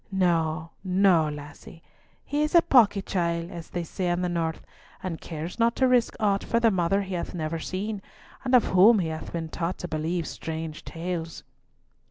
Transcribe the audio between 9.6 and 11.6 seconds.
to believe strange tales."